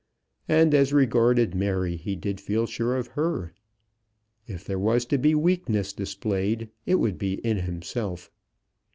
[0.49, 3.53] And as regarded Mary, he did feel sure of her.
[4.47, 8.31] If there was to be weakness displayed, it would be in himself.